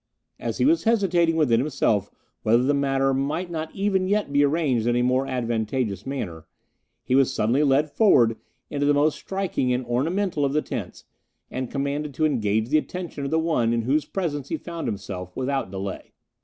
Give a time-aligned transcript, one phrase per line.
[0.39, 2.09] As he was hesitating within himself
[2.41, 6.47] whether the matter might not even yet be arranged in a more advantageous manner,
[7.03, 8.35] he was suddenly led forward
[8.71, 11.05] into the most striking and ornamental of the tents,
[11.51, 15.35] and commanded to engage the attention of the one in whose presence he found himself,
[15.37, 16.13] without delay.